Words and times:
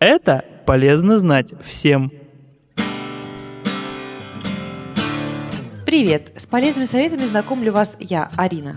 Это 0.00 0.46
полезно 0.64 1.18
знать 1.18 1.48
всем. 1.62 2.10
Привет! 5.84 6.32
С 6.36 6.46
полезными 6.46 6.86
советами 6.86 7.26
знакомлю 7.26 7.70
вас 7.74 7.98
я, 8.00 8.30
Арина. 8.38 8.76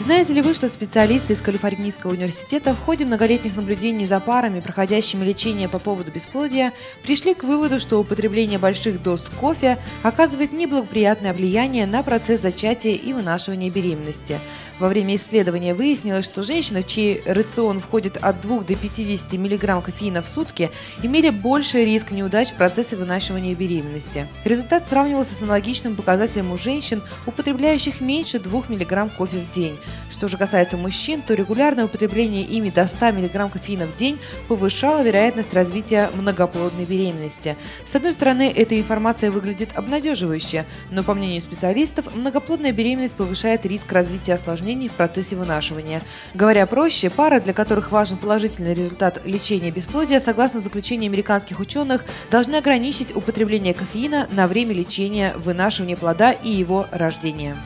Знаете 0.00 0.34
ли 0.34 0.42
вы, 0.42 0.52
что 0.52 0.68
специалисты 0.68 1.32
из 1.32 1.40
Калифорнийского 1.40 2.10
университета 2.10 2.74
в 2.74 2.80
ходе 2.80 3.06
многолетних 3.06 3.56
наблюдений 3.56 4.04
за 4.04 4.20
парами, 4.20 4.60
проходящими 4.60 5.24
лечение 5.24 5.68
по 5.68 5.78
поводу 5.78 6.12
бесплодия, 6.12 6.72
пришли 7.02 7.32
к 7.32 7.44
выводу, 7.44 7.80
что 7.80 8.00
употребление 8.00 8.58
больших 8.58 9.02
доз 9.02 9.30
кофе 9.40 9.78
оказывает 10.02 10.52
неблагоприятное 10.52 11.32
влияние 11.32 11.86
на 11.86 12.02
процесс 12.02 12.42
зачатия 12.42 12.96
и 12.96 13.14
вынашивания 13.14 13.70
беременности– 13.70 14.38
во 14.82 14.88
время 14.88 15.14
исследования 15.14 15.74
выяснилось, 15.74 16.24
что 16.24 16.42
женщины, 16.42 16.82
чей 16.82 17.22
рацион 17.24 17.80
входит 17.80 18.16
от 18.16 18.40
2 18.40 18.62
до 18.64 18.74
50 18.74 19.32
мг 19.34 19.80
кофеина 19.80 20.22
в 20.22 20.28
сутки, 20.28 20.72
имели 21.04 21.30
больший 21.30 21.84
риск 21.84 22.10
неудач 22.10 22.50
в 22.50 22.56
процессе 22.56 22.96
вынашивания 22.96 23.54
беременности. 23.54 24.26
Результат 24.44 24.88
сравнивался 24.88 25.36
с 25.36 25.40
аналогичным 25.40 25.94
показателем 25.94 26.50
у 26.50 26.58
женщин, 26.58 27.00
употребляющих 27.26 28.00
меньше 28.00 28.40
2 28.40 28.62
мг 28.68 29.16
кофе 29.16 29.38
в 29.38 29.54
день. 29.54 29.78
Что 30.10 30.26
же 30.26 30.36
касается 30.36 30.76
мужчин, 30.76 31.22
то 31.22 31.34
регулярное 31.34 31.84
употребление 31.84 32.42
ими 32.42 32.70
до 32.70 32.88
100 32.88 33.12
мг 33.12 33.52
кофеина 33.52 33.86
в 33.86 33.94
день 33.94 34.18
повышало 34.48 35.04
вероятность 35.04 35.54
развития 35.54 36.10
многоплодной 36.12 36.86
беременности. 36.86 37.56
С 37.86 37.94
одной 37.94 38.14
стороны, 38.14 38.52
эта 38.52 38.80
информация 38.80 39.30
выглядит 39.30 39.78
обнадеживающе, 39.78 40.66
но 40.90 41.04
по 41.04 41.14
мнению 41.14 41.40
специалистов, 41.40 42.12
многоплодная 42.16 42.72
беременность 42.72 43.14
повышает 43.14 43.64
риск 43.64 43.92
развития 43.92 44.34
осложнений 44.34 44.71
осложнений 44.72 44.88
в 44.88 44.92
процессе 44.92 45.36
вынашивания. 45.36 46.02
Говоря 46.34 46.66
проще, 46.66 47.10
пары, 47.10 47.40
для 47.40 47.52
которых 47.52 47.92
важен 47.92 48.16
положительный 48.16 48.74
результат 48.74 49.22
лечения 49.24 49.70
бесплодия, 49.70 50.20
согласно 50.20 50.60
заключению 50.60 51.08
американских 51.08 51.60
ученых, 51.60 52.04
должны 52.30 52.56
ограничить 52.56 53.14
употребление 53.14 53.74
кофеина 53.74 54.28
на 54.32 54.46
время 54.46 54.72
лечения 54.72 55.34
вынашивания 55.36 55.96
плода 55.96 56.32
и 56.32 56.50
его 56.50 56.86
рождения. 56.90 57.56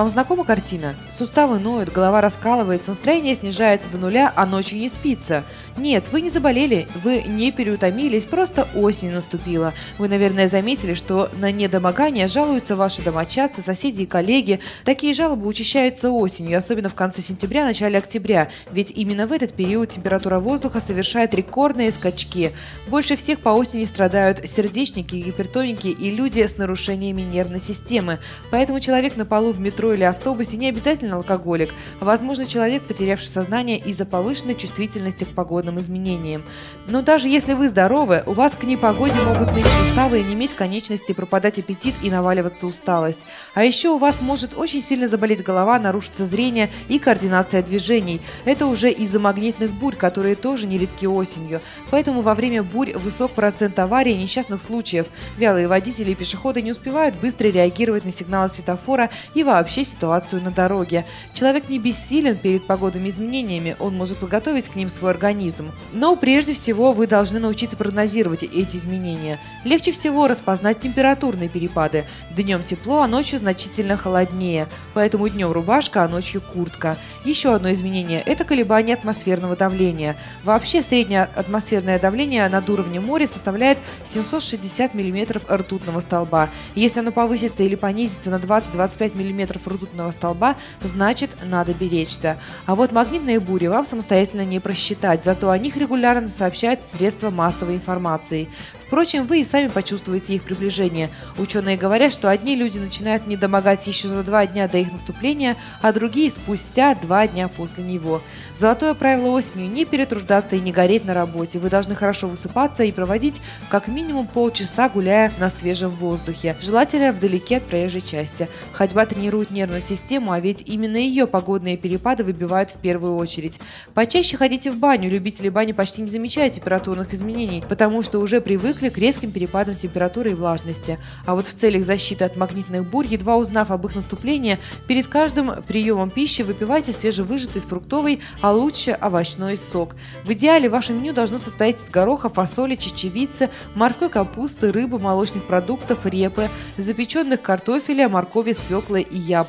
Вам 0.00 0.08
знакома 0.08 0.46
картина? 0.46 0.94
Суставы 1.10 1.58
ноют, 1.58 1.92
голова 1.92 2.22
раскалывается, 2.22 2.88
настроение 2.88 3.34
снижается 3.34 3.90
до 3.90 3.98
нуля, 3.98 4.32
а 4.34 4.46
ночью 4.46 4.78
не 4.78 4.88
спится. 4.88 5.44
Нет, 5.76 6.04
вы 6.10 6.22
не 6.22 6.30
заболели, 6.30 6.88
вы 7.04 7.20
не 7.20 7.52
переутомились, 7.52 8.24
просто 8.24 8.66
осень 8.74 9.12
наступила. 9.12 9.74
Вы, 9.98 10.08
наверное, 10.08 10.48
заметили, 10.48 10.94
что 10.94 11.28
на 11.36 11.52
недомогание 11.52 12.28
жалуются 12.28 12.76
ваши 12.76 13.02
домочадцы, 13.02 13.60
соседи 13.60 14.04
и 14.04 14.06
коллеги. 14.06 14.60
Такие 14.86 15.12
жалобы 15.12 15.46
учащаются 15.46 16.10
осенью, 16.10 16.56
особенно 16.56 16.88
в 16.88 16.94
конце 16.94 17.20
сентября, 17.20 17.66
начале 17.66 17.98
октября, 17.98 18.48
ведь 18.72 18.92
именно 18.92 19.26
в 19.26 19.32
этот 19.32 19.52
период 19.52 19.90
температура 19.90 20.38
воздуха 20.38 20.80
совершает 20.80 21.34
рекордные 21.34 21.90
скачки. 21.90 22.52
Больше 22.88 23.16
всех 23.16 23.40
по 23.40 23.50
осени 23.50 23.84
страдают 23.84 24.48
сердечники, 24.48 25.16
гипертоники 25.16 25.88
и 25.88 26.10
люди 26.10 26.40
с 26.40 26.56
нарушениями 26.56 27.20
нервной 27.20 27.60
системы. 27.60 28.18
Поэтому 28.50 28.80
человек 28.80 29.18
на 29.18 29.26
полу 29.26 29.52
в 29.52 29.60
метро 29.60 29.89
или 29.92 30.04
автобусе 30.04 30.56
не 30.56 30.68
обязательно 30.68 31.16
алкоголик, 31.16 31.74
а 32.00 32.04
возможно 32.04 32.46
человек, 32.46 32.82
потерявший 32.82 33.28
сознание 33.28 33.78
из-за 33.78 34.06
повышенной 34.06 34.54
чувствительности 34.54 35.24
к 35.24 35.34
погодным 35.34 35.78
изменениям. 35.78 36.42
Но 36.86 37.02
даже 37.02 37.28
если 37.28 37.54
вы 37.54 37.68
здоровы, 37.68 38.22
у 38.26 38.32
вас 38.32 38.52
к 38.52 38.64
непогоде 38.64 39.20
могут 39.20 39.52
ныть 39.52 39.66
суставы 39.66 40.20
и 40.20 40.24
не 40.24 40.34
иметь 40.34 40.54
конечности, 40.54 41.12
пропадать 41.12 41.58
аппетит 41.58 41.94
и 42.02 42.10
наваливаться 42.10 42.66
усталость. 42.66 43.26
А 43.54 43.64
еще 43.64 43.90
у 43.90 43.98
вас 43.98 44.20
может 44.20 44.56
очень 44.56 44.82
сильно 44.82 45.08
заболеть 45.08 45.42
голова, 45.42 45.78
нарушиться 45.78 46.26
зрение 46.26 46.70
и 46.88 46.98
координация 46.98 47.62
движений. 47.62 48.20
Это 48.44 48.66
уже 48.66 48.90
из-за 48.90 49.20
магнитных 49.20 49.70
бурь, 49.70 49.96
которые 49.96 50.34
тоже 50.34 50.66
нередки 50.66 51.06
осенью. 51.06 51.60
Поэтому 51.90 52.22
во 52.22 52.34
время 52.34 52.62
бурь 52.62 52.92
высок 52.92 53.32
процент 53.32 53.78
аварий 53.78 54.12
и 54.12 54.22
несчастных 54.22 54.62
случаев. 54.62 55.06
Вялые 55.36 55.68
водители 55.68 56.10
и 56.10 56.14
пешеходы 56.14 56.62
не 56.62 56.72
успевают 56.72 57.14
быстро 57.16 57.48
реагировать 57.48 58.04
на 58.04 58.12
сигналы 58.12 58.48
светофора 58.48 59.10
и 59.34 59.42
вообще 59.42 59.69
вообще 59.70 59.84
ситуацию 59.84 60.42
на 60.42 60.50
дороге. 60.50 61.06
Человек 61.32 61.68
не 61.68 61.78
бессилен 61.78 62.36
перед 62.36 62.66
погодными 62.66 63.08
изменениями, 63.08 63.76
он 63.78 63.94
может 63.94 64.18
подготовить 64.18 64.68
к 64.68 64.74
ним 64.74 64.90
свой 64.90 65.12
организм. 65.12 65.70
Но 65.92 66.16
прежде 66.16 66.54
всего 66.54 66.90
вы 66.90 67.06
должны 67.06 67.38
научиться 67.38 67.76
прогнозировать 67.76 68.42
эти 68.42 68.76
изменения. 68.76 69.38
Легче 69.64 69.92
всего 69.92 70.26
распознать 70.26 70.80
температурные 70.80 71.48
перепады. 71.48 72.04
Днем 72.34 72.64
тепло, 72.64 73.02
а 73.02 73.06
ночью 73.06 73.38
значительно 73.38 73.96
холоднее, 73.96 74.66
поэтому 74.92 75.28
днем 75.28 75.52
рубашка, 75.52 76.02
а 76.02 76.08
ночью 76.08 76.40
куртка. 76.40 76.96
Еще 77.24 77.54
одно 77.54 77.72
изменение– 77.72 78.22
это 78.26 78.42
колебание 78.42 78.94
атмосферного 78.96 79.54
давления. 79.54 80.16
Вообще 80.42 80.82
среднее 80.82 81.22
атмосферное 81.22 82.00
давление 82.00 82.48
над 82.48 82.68
уровнем 82.68 83.04
моря 83.04 83.28
составляет 83.28 83.78
760 84.04 84.94
мм 84.94 85.40
ртутного 85.48 86.00
столба. 86.00 86.48
Если 86.74 86.98
оно 86.98 87.12
повысится 87.12 87.62
или 87.62 87.76
понизится 87.76 88.30
на 88.30 88.36
20-25 88.36 89.16
мм 89.16 89.59
метров 89.60 89.66
ртутного 89.66 90.10
столба, 90.12 90.56
значит 90.80 91.30
надо 91.44 91.74
беречься. 91.74 92.38
А 92.66 92.74
вот 92.74 92.92
магнитные 92.92 93.40
бури 93.40 93.66
вам 93.66 93.86
самостоятельно 93.86 94.44
не 94.44 94.60
просчитать, 94.60 95.24
зато 95.24 95.50
о 95.50 95.58
них 95.58 95.76
регулярно 95.76 96.28
сообщают 96.28 96.80
средства 96.86 97.30
массовой 97.30 97.76
информации. 97.76 98.48
Впрочем, 98.90 99.24
вы 99.24 99.42
и 99.42 99.44
сами 99.44 99.68
почувствуете 99.68 100.34
их 100.34 100.42
приближение. 100.42 101.10
Ученые 101.38 101.76
говорят, 101.76 102.12
что 102.12 102.28
одни 102.28 102.56
люди 102.56 102.80
начинают 102.80 103.28
недомогать 103.28 103.86
еще 103.86 104.08
за 104.08 104.24
два 104.24 104.44
дня 104.48 104.66
до 104.66 104.78
их 104.78 104.90
наступления, 104.90 105.56
а 105.80 105.92
другие 105.92 106.28
спустя 106.28 106.96
два 106.96 107.28
дня 107.28 107.46
после 107.46 107.84
него. 107.84 108.20
Золотое 108.56 108.94
правило 108.94 109.28
осенью– 109.28 109.70
не 109.70 109.84
перетруждаться 109.84 110.56
и 110.56 110.60
не 110.60 110.72
гореть 110.72 111.04
на 111.04 111.14
работе. 111.14 111.60
Вы 111.60 111.70
должны 111.70 111.94
хорошо 111.94 112.26
высыпаться 112.26 112.82
и 112.82 112.90
проводить 112.90 113.40
как 113.68 113.86
минимум 113.86 114.26
полчаса, 114.26 114.88
гуляя 114.88 115.30
на 115.38 115.50
свежем 115.50 115.90
воздухе, 115.90 116.56
желательно 116.60 117.12
вдалеке 117.12 117.58
от 117.58 117.68
проезжей 117.68 118.02
части. 118.02 118.48
Ходьба 118.72 119.06
тренирует 119.06 119.49
нервную 119.50 119.82
систему, 119.82 120.32
а 120.32 120.40
ведь 120.40 120.62
именно 120.66 120.96
ее 120.96 121.26
погодные 121.26 121.76
перепады 121.76 122.24
выбивают 122.24 122.70
в 122.70 122.78
первую 122.78 123.16
очередь. 123.16 123.58
Почаще 123.94 124.36
ходите 124.36 124.70
в 124.70 124.78
баню. 124.78 125.10
Любители 125.10 125.48
бани 125.48 125.72
почти 125.72 126.02
не 126.02 126.08
замечают 126.08 126.54
температурных 126.54 127.12
изменений, 127.12 127.62
потому 127.68 128.02
что 128.02 128.20
уже 128.20 128.40
привыкли 128.40 128.88
к 128.88 128.98
резким 128.98 129.32
перепадам 129.32 129.74
температуры 129.74 130.30
и 130.30 130.34
влажности. 130.34 130.98
А 131.26 131.34
вот 131.34 131.46
в 131.46 131.54
целях 131.54 131.84
защиты 131.84 132.24
от 132.24 132.36
магнитных 132.36 132.88
бурь, 132.88 133.06
едва 133.06 133.36
узнав 133.36 133.70
об 133.70 133.86
их 133.86 133.94
наступлении, 133.94 134.58
перед 134.86 135.06
каждым 135.08 135.62
приемом 135.62 136.10
пищи 136.10 136.42
выпивайте 136.42 136.92
свежевыжатый 136.92 137.60
фруктовый, 137.60 138.20
а 138.40 138.52
лучше 138.52 138.92
овощной 138.92 139.56
сок. 139.56 139.96
В 140.24 140.32
идеале 140.32 140.68
ваше 140.68 140.92
меню 140.92 141.12
должно 141.12 141.38
состоять 141.38 141.82
из 141.82 141.90
гороха, 141.90 142.28
фасоли, 142.28 142.76
чечевицы, 142.76 143.50
морской 143.74 144.08
капусты, 144.08 144.70
рыбы, 144.70 144.98
молочных 144.98 145.46
продуктов, 145.46 146.06
репы, 146.06 146.48
запеченных 146.76 147.42
картофеля, 147.42 148.08
моркови, 148.08 148.52
свеклы 148.52 149.00
и 149.00 149.16
яблок. 149.16 149.39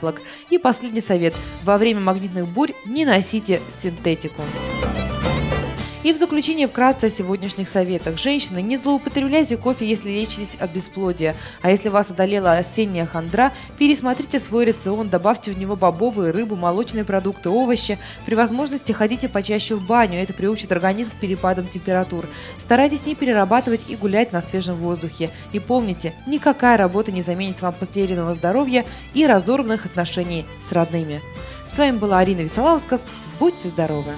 И 0.49 0.57
последний 0.57 1.01
совет. 1.01 1.35
Во 1.63 1.77
время 1.77 2.01
магнитных 2.01 2.47
бурь 2.47 2.73
не 2.85 3.05
носите 3.05 3.59
синтетику. 3.69 4.41
И 6.03 6.13
в 6.13 6.17
заключение 6.17 6.67
вкратце 6.67 7.05
о 7.05 7.09
сегодняшних 7.11 7.69
советах. 7.69 8.17
Женщины, 8.17 8.59
не 8.59 8.77
злоупотребляйте 8.77 9.55
кофе, 9.55 9.85
если 9.85 10.09
лечитесь 10.09 10.55
от 10.59 10.71
бесплодия. 10.71 11.35
А 11.61 11.69
если 11.69 11.89
вас 11.89 12.09
одолела 12.09 12.53
осенняя 12.53 13.05
хандра, 13.05 13.53
пересмотрите 13.77 14.39
свой 14.39 14.65
рацион, 14.65 15.09
добавьте 15.09 15.51
в 15.51 15.59
него 15.59 15.75
бобовые, 15.75 16.31
рыбу, 16.31 16.55
молочные 16.55 17.05
продукты, 17.05 17.49
овощи. 17.49 17.99
При 18.25 18.33
возможности 18.33 18.91
ходите 18.91 19.29
почаще 19.29 19.75
в 19.75 19.85
баню, 19.85 20.17
это 20.17 20.33
приучит 20.33 20.71
организм 20.71 21.11
к 21.11 21.19
перепадам 21.19 21.67
температур. 21.67 22.25
Старайтесь 22.57 23.05
не 23.05 23.13
перерабатывать 23.13 23.85
и 23.87 23.95
гулять 23.95 24.33
на 24.33 24.41
свежем 24.41 24.77
воздухе. 24.77 25.29
И 25.51 25.59
помните, 25.59 26.15
никакая 26.25 26.77
работа 26.77 27.11
не 27.11 27.21
заменит 27.21 27.61
вам 27.61 27.75
потерянного 27.75 28.33
здоровья 28.33 28.85
и 29.13 29.27
разорванных 29.27 29.85
отношений 29.85 30.47
с 30.67 30.71
родными. 30.71 31.21
С 31.63 31.77
вами 31.77 31.97
была 31.97 32.17
Арина 32.17 32.41
Висолаускас. 32.41 33.03
Будьте 33.39 33.69
здоровы! 33.69 34.13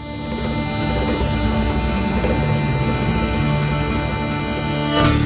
Bye. 4.94 5.23